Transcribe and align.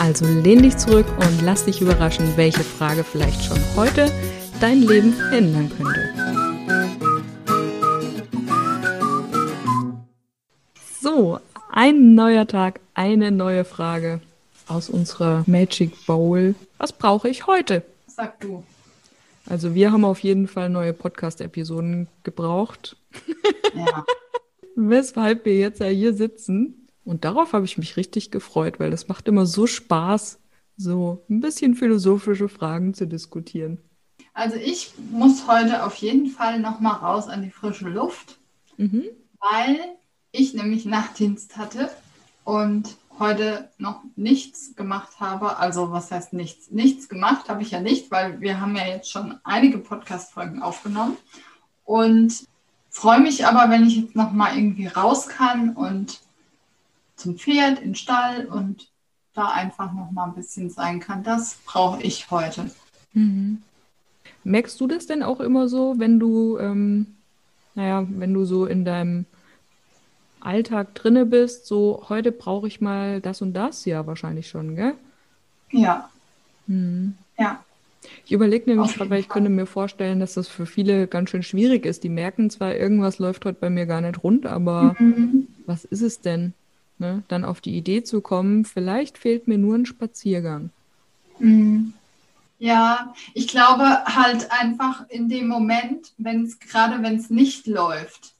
also 0.00 0.24
lehn 0.24 0.62
dich 0.62 0.78
zurück 0.78 1.06
und 1.18 1.42
lass 1.42 1.66
dich 1.66 1.82
überraschen, 1.82 2.36
welche 2.36 2.64
Frage 2.64 3.04
vielleicht 3.04 3.44
schon 3.44 3.58
heute 3.76 4.10
dein 4.58 4.82
Leben 4.82 5.14
ändern 5.30 5.70
könnte. 5.76 6.08
So, 11.00 11.38
ein 11.70 12.14
neuer 12.14 12.46
Tag, 12.46 12.80
eine 12.94 13.30
neue 13.30 13.64
Frage 13.64 14.20
aus 14.68 14.88
unserer 14.88 15.44
Magic 15.46 16.06
Bowl. 16.06 16.54
Was 16.78 16.92
brauche 16.92 17.28
ich 17.28 17.46
heute? 17.46 17.82
Sag 18.06 18.40
du. 18.40 18.64
Also 19.46 19.74
wir 19.74 19.92
haben 19.92 20.06
auf 20.06 20.20
jeden 20.20 20.48
Fall 20.48 20.70
neue 20.70 20.94
Podcast-Episoden 20.94 22.08
gebraucht. 22.22 22.96
Ja. 23.74 24.04
Weshalb 24.76 25.44
wir 25.44 25.58
jetzt 25.58 25.80
ja 25.80 25.86
hier 25.86 26.14
sitzen 26.14 26.79
und 27.04 27.24
darauf 27.24 27.52
habe 27.52 27.64
ich 27.64 27.78
mich 27.78 27.96
richtig 27.96 28.30
gefreut, 28.30 28.78
weil 28.78 28.90
das 28.90 29.08
macht 29.08 29.28
immer 29.28 29.46
so 29.46 29.66
Spaß, 29.66 30.38
so 30.76 31.24
ein 31.28 31.40
bisschen 31.40 31.74
philosophische 31.74 32.48
Fragen 32.48 32.94
zu 32.94 33.06
diskutieren. 33.06 33.78
Also 34.32 34.56
ich 34.56 34.92
muss 35.10 35.46
heute 35.46 35.84
auf 35.84 35.96
jeden 35.96 36.28
Fall 36.28 36.60
noch 36.60 36.80
mal 36.80 36.94
raus 36.94 37.28
an 37.28 37.42
die 37.42 37.50
frische 37.50 37.88
Luft, 37.88 38.38
mhm. 38.76 39.04
weil 39.50 39.78
ich 40.32 40.54
nämlich 40.54 40.84
Nachtdienst 40.84 41.56
hatte 41.56 41.90
und 42.44 42.96
heute 43.18 43.68
noch 43.78 44.02
nichts 44.16 44.74
gemacht 44.76 45.20
habe. 45.20 45.58
Also 45.58 45.92
was 45.92 46.10
heißt 46.10 46.32
nichts? 46.32 46.70
Nichts 46.70 47.08
gemacht 47.08 47.48
habe 47.48 47.62
ich 47.62 47.72
ja 47.72 47.80
nicht, 47.80 48.10
weil 48.10 48.40
wir 48.40 48.60
haben 48.60 48.76
ja 48.76 48.86
jetzt 48.86 49.10
schon 49.10 49.38
einige 49.44 49.78
Podcast-Folgen 49.78 50.62
aufgenommen 50.62 51.16
und 51.84 52.46
freue 52.88 53.20
mich 53.20 53.46
aber, 53.46 53.70
wenn 53.70 53.86
ich 53.86 53.96
jetzt 53.96 54.16
noch 54.16 54.32
mal 54.32 54.56
irgendwie 54.56 54.86
raus 54.86 55.28
kann 55.28 55.76
und 55.76 56.20
zum 57.20 57.36
Pferd, 57.36 57.78
in 57.78 57.90
den 57.90 57.94
Stall 57.94 58.46
und 58.46 58.90
da 59.34 59.48
einfach 59.48 59.92
noch 59.92 60.10
mal 60.10 60.24
ein 60.24 60.34
bisschen 60.34 60.70
sein 60.70 61.00
kann. 61.00 61.22
Das 61.22 61.58
brauche 61.64 62.02
ich 62.02 62.30
heute. 62.30 62.70
Mhm. 63.12 63.62
Merkst 64.42 64.80
du 64.80 64.86
das 64.86 65.06
denn 65.06 65.22
auch 65.22 65.40
immer 65.40 65.68
so, 65.68 65.98
wenn 65.98 66.18
du, 66.18 66.58
ähm, 66.58 67.06
naja, 67.74 68.06
wenn 68.08 68.34
du 68.34 68.44
so 68.44 68.66
in 68.66 68.84
deinem 68.84 69.26
Alltag 70.40 70.94
drinne 70.94 71.26
bist, 71.26 71.66
so 71.66 72.06
heute 72.08 72.32
brauche 72.32 72.66
ich 72.66 72.80
mal 72.80 73.20
das 73.20 73.42
und 73.42 73.52
das? 73.52 73.84
Ja, 73.84 74.06
wahrscheinlich 74.06 74.48
schon, 74.48 74.74
gell? 74.74 74.94
Ja. 75.70 76.08
Mhm. 76.66 77.14
Ja. 77.38 77.62
Ich 78.24 78.32
überlege 78.32 78.70
nämlich 78.70 78.94
gerade, 78.94 79.10
weil 79.10 79.20
ich 79.20 79.28
könnte 79.28 79.50
mir 79.50 79.66
vorstellen, 79.66 80.20
dass 80.20 80.34
das 80.34 80.48
für 80.48 80.64
viele 80.64 81.06
ganz 81.06 81.30
schön 81.30 81.42
schwierig 81.42 81.84
ist. 81.84 82.02
Die 82.02 82.08
merken 82.08 82.48
zwar, 82.48 82.74
irgendwas 82.74 83.18
läuft 83.18 83.44
heute 83.44 83.58
bei 83.60 83.68
mir 83.68 83.84
gar 83.84 84.00
nicht 84.00 84.22
rund, 84.24 84.46
aber 84.46 84.96
mhm. 84.98 85.48
was 85.66 85.84
ist 85.84 86.00
es 86.00 86.20
denn? 86.20 86.54
Ne, 87.00 87.22
dann 87.28 87.44
auf 87.44 87.60
die 87.60 87.76
Idee 87.76 88.04
zu 88.04 88.20
kommen, 88.20 88.64
vielleicht 88.64 89.18
fehlt 89.18 89.48
mir 89.48 89.58
nur 89.58 89.76
ein 89.76 89.86
Spaziergang. 89.86 90.70
Mhm. 91.38 91.94
Ja, 92.58 93.14
ich 93.32 93.48
glaube 93.48 94.04
halt 94.04 94.52
einfach 94.52 95.08
in 95.08 95.30
dem 95.30 95.48
Moment, 95.48 96.12
wenn 96.18 96.44
es 96.44 96.60
gerade 96.60 97.02
wenn 97.02 97.16
es 97.16 97.30
nicht 97.30 97.66
läuft, 97.66 98.34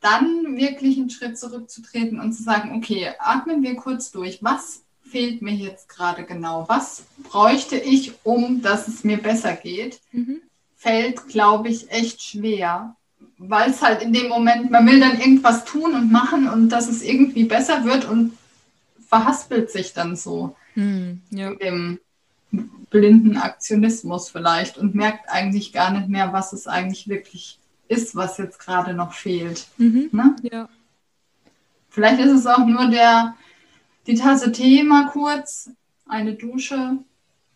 dann 0.00 0.56
wirklich 0.56 0.96
einen 0.96 1.10
Schritt 1.10 1.38
zurückzutreten 1.38 2.18
und 2.20 2.32
zu 2.32 2.42
sagen, 2.42 2.74
okay, 2.74 3.10
atmen 3.18 3.62
wir 3.62 3.76
kurz 3.76 4.10
durch. 4.10 4.42
Was 4.42 4.82
fehlt 5.02 5.42
mir 5.42 5.52
jetzt 5.52 5.90
gerade 5.90 6.24
genau? 6.24 6.64
Was 6.68 7.04
bräuchte 7.22 7.76
ich, 7.76 8.14
um 8.24 8.62
dass 8.62 8.88
es 8.88 9.04
mir 9.04 9.18
besser 9.18 9.52
geht? 9.52 10.00
Mhm. 10.12 10.40
Fällt, 10.76 11.28
glaube 11.28 11.68
ich, 11.68 11.90
echt 11.90 12.22
schwer 12.22 12.96
weil 13.42 13.70
es 13.70 13.80
halt 13.80 14.02
in 14.02 14.12
dem 14.12 14.28
Moment, 14.28 14.70
man 14.70 14.86
will 14.86 15.00
dann 15.00 15.18
irgendwas 15.18 15.64
tun 15.64 15.94
und 15.94 16.12
machen 16.12 16.46
und 16.46 16.68
dass 16.68 16.88
es 16.88 17.02
irgendwie 17.02 17.44
besser 17.44 17.84
wird 17.84 18.04
und 18.04 18.36
verhaspelt 19.08 19.70
sich 19.70 19.94
dann 19.94 20.14
so 20.14 20.56
hm, 20.74 21.22
ja. 21.30 21.54
dem 21.54 21.98
blinden 22.90 23.38
Aktionismus 23.38 24.28
vielleicht 24.28 24.76
und 24.76 24.94
merkt 24.94 25.30
eigentlich 25.30 25.72
gar 25.72 25.90
nicht 25.90 26.08
mehr, 26.08 26.34
was 26.34 26.52
es 26.52 26.66
eigentlich 26.66 27.08
wirklich 27.08 27.58
ist, 27.88 28.14
was 28.14 28.36
jetzt 28.36 28.58
gerade 28.58 28.92
noch 28.92 29.14
fehlt. 29.14 29.66
Mhm, 29.78 30.10
ne? 30.12 30.36
ja. 30.42 30.68
Vielleicht 31.88 32.20
ist 32.20 32.32
es 32.32 32.46
auch 32.46 32.66
nur 32.66 32.88
der, 32.88 33.34
die 34.06 34.14
Tasse 34.14 34.52
Tee 34.52 34.82
mal 34.82 35.08
kurz, 35.08 35.70
eine 36.06 36.34
Dusche 36.34 36.98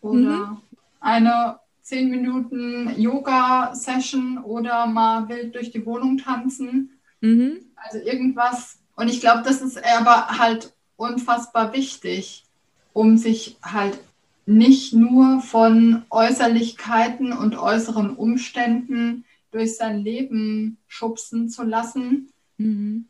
oder 0.01 0.47
mhm. 0.47 0.57
eine 0.99 1.59
zehn 1.85 2.09
Minuten 2.09 2.99
Yoga-Session 2.99 4.39
oder 4.39 4.87
mal 4.87 5.29
wild 5.29 5.53
durch 5.53 5.69
die 5.69 5.85
Wohnung 5.85 6.17
tanzen. 6.17 6.99
Mhm. 7.21 7.57
Also 7.75 7.99
irgendwas. 7.99 8.79
Und 8.95 9.07
ich 9.07 9.21
glaube, 9.21 9.43
das 9.43 9.61
ist 9.61 9.77
aber 9.85 10.39
halt 10.39 10.73
unfassbar 10.95 11.73
wichtig, 11.73 12.43
um 12.91 13.17
sich 13.17 13.57
halt 13.61 13.99
nicht 14.47 14.93
nur 14.93 15.41
von 15.41 16.05
Äußerlichkeiten 16.09 17.31
und 17.31 17.55
äußeren 17.55 18.15
Umständen 18.15 19.23
durch 19.51 19.77
sein 19.77 19.99
Leben 19.99 20.77
schubsen 20.87 21.49
zu 21.49 21.61
lassen. 21.61 22.31
Mhm. 22.57 23.05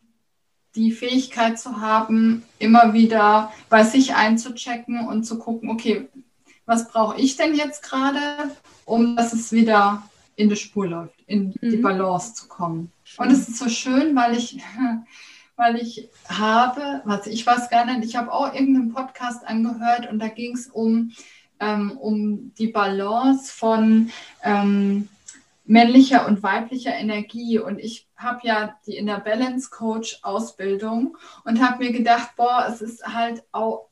Die 0.76 0.92
Fähigkeit 0.92 1.58
zu 1.58 1.80
haben, 1.80 2.44
immer 2.60 2.92
wieder 2.92 3.54
bei 3.70 3.86
sich 3.86 4.16
einzuchecken 4.16 5.08
und 5.08 5.24
zu 5.24 5.40
gucken, 5.40 5.70
okay, 5.70 6.10
was 6.66 6.88
brauche 6.88 7.20
ich 7.20 7.36
denn 7.36 7.56
jetzt 7.56 7.84
gerade, 7.84 8.20
um 8.86 9.16
dass 9.16 9.34
es 9.34 9.52
wieder 9.52 10.04
in 10.36 10.50
die 10.50 10.56
Spur 10.56 10.88
läuft, 10.88 11.22
in 11.28 11.56
mhm. 11.62 11.70
die 11.72 11.78
Balance 11.78 12.34
zu 12.34 12.48
kommen. 12.48 12.92
Und 13.18 13.32
es 13.32 13.48
ist 13.48 13.58
so 13.58 13.70
schön, 13.70 14.16
weil 14.16 14.36
ich, 14.36 14.60
weil 15.56 15.78
ich 15.78 16.10
habe, 16.28 17.02
was 17.06 17.28
ich 17.28 17.46
weiß 17.46 17.70
gar 17.70 17.86
nicht, 17.86 18.04
ich 18.04 18.16
habe 18.16 18.32
auch 18.32 18.54
irgendeinen 18.54 18.94
Podcast 18.94 19.46
angehört 19.46 20.10
und 20.10 20.20
da 20.20 20.28
ging 20.28 20.54
es 20.54 20.68
um, 20.68 21.12
ähm, 21.60 21.98
um 21.98 22.54
die 22.58 22.68
Balance 22.68 23.52
von 23.52 24.12
ähm, 24.44 25.08
männlicher 25.66 26.28
und 26.28 26.44
weiblicher 26.44 26.94
Energie. 26.94 27.60
Und 27.60 27.80
ich 27.80 28.08
habe 28.18 28.40
ja 28.44 28.76
die 28.86 28.98
Inner 28.98 29.20
Balance 29.20 29.70
Coach 29.70 30.20
Ausbildung 30.22 31.18
und 31.44 31.62
habe 31.62 31.84
mir 31.84 31.92
gedacht, 31.92 32.32
boah, 32.36 32.68
es 32.70 32.82
ist 32.82 33.06
halt 33.08 33.44
auch 33.52 33.88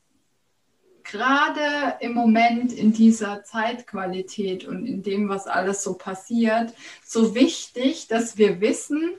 gerade 1.04 1.96
im 2.00 2.14
Moment 2.14 2.72
in 2.72 2.92
dieser 2.92 3.44
Zeitqualität 3.44 4.66
und 4.66 4.86
in 4.86 5.02
dem, 5.02 5.28
was 5.28 5.46
alles 5.46 5.82
so 5.82 5.94
passiert, 5.94 6.74
so 7.04 7.34
wichtig, 7.34 8.08
dass 8.08 8.38
wir 8.38 8.60
wissen, 8.60 9.14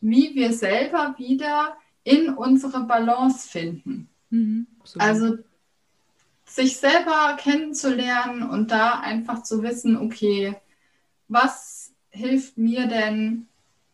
wie 0.00 0.34
wir 0.34 0.52
selber 0.52 1.14
wieder 1.18 1.76
in 2.04 2.30
unsere 2.30 2.80
Balance 2.84 3.48
finden. 3.48 4.08
Mhm, 4.30 4.66
also 4.98 5.38
sich 6.44 6.76
selber 6.76 7.36
kennenzulernen 7.40 8.42
und 8.42 8.70
da 8.70 9.00
einfach 9.00 9.42
zu 9.42 9.62
wissen, 9.62 9.96
okay, 9.96 10.54
was 11.28 11.92
hilft 12.10 12.58
mir 12.58 12.86
denn 12.86 13.46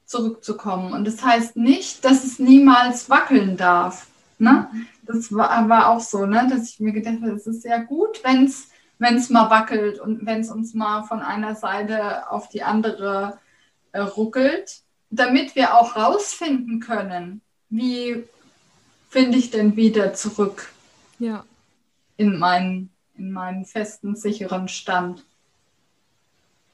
zurückzukommen? 0.05 0.93
Und 0.93 1.07
das 1.07 1.23
heißt 1.23 1.57
nicht, 1.57 2.05
dass 2.05 2.25
es 2.25 2.39
niemals 2.39 3.09
wackeln 3.11 3.57
darf. 3.57 4.09
Ne? 4.39 4.69
Das 5.09 5.35
war, 5.35 5.69
war 5.71 5.89
auch 5.89 6.01
so, 6.01 6.27
ne, 6.27 6.47
dass 6.51 6.69
ich 6.69 6.81
mir 6.81 6.93
gedacht 6.93 7.23
habe, 7.23 7.33
es 7.33 7.47
ist 7.47 7.63
sehr 7.63 7.81
gut, 7.81 8.23
wenn 8.23 8.45
es 8.45 9.31
mal 9.31 9.49
wackelt 9.49 9.99
und 9.99 10.27
wenn 10.27 10.41
es 10.41 10.51
uns 10.51 10.75
mal 10.75 11.03
von 11.05 11.23
einer 11.23 11.55
Seite 11.55 12.31
auf 12.31 12.51
die 12.51 12.63
andere 12.63 13.39
äh, 13.93 14.01
ruckelt, 14.01 14.83
damit 15.09 15.57
wir 15.57 15.75
auch 15.75 15.97
rausfinden 15.97 16.81
können, 16.81 17.41
wie 17.71 18.25
finde 19.09 19.39
ich 19.39 19.51
denn 19.51 19.77
wieder 19.77 20.13
zurück 20.13 20.71
ja. 21.19 21.43
in, 22.19 22.39
meinen, 22.39 22.91
in 23.17 23.33
meinen 23.33 23.65
festen, 23.65 24.15
sicheren 24.15 24.69
Stand. 24.69 25.25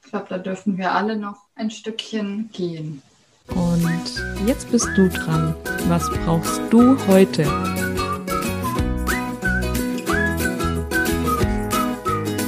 Ich 0.03 0.11
glaube, 0.11 0.25
da 0.27 0.37
dürfen 0.37 0.77
wir 0.77 0.91
alle 0.91 1.15
noch 1.15 1.37
ein 1.55 1.71
Stückchen 1.71 2.49
gehen. 2.51 3.01
Und 3.47 4.45
jetzt 4.45 4.69
bist 4.71 4.89
du 4.97 5.07
dran. 5.07 5.55
Was 5.87 6.09
brauchst 6.09 6.61
du 6.69 6.97
heute? 7.07 7.74